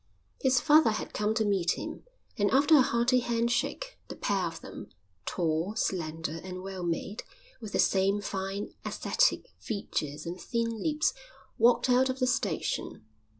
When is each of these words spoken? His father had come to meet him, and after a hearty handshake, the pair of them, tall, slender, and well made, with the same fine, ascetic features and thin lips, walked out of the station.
His 0.41 0.59
father 0.59 0.89
had 0.89 1.13
come 1.13 1.35
to 1.35 1.45
meet 1.45 1.77
him, 1.77 2.05
and 2.35 2.49
after 2.49 2.75
a 2.75 2.81
hearty 2.81 3.19
handshake, 3.19 3.99
the 4.07 4.15
pair 4.15 4.47
of 4.47 4.59
them, 4.61 4.89
tall, 5.27 5.75
slender, 5.75 6.39
and 6.43 6.63
well 6.63 6.81
made, 6.83 7.21
with 7.61 7.73
the 7.73 7.77
same 7.79 8.19
fine, 8.19 8.73
ascetic 8.83 9.53
features 9.59 10.25
and 10.25 10.41
thin 10.41 10.81
lips, 10.81 11.13
walked 11.59 11.87
out 11.87 12.09
of 12.09 12.17
the 12.17 12.25
station. 12.25 13.05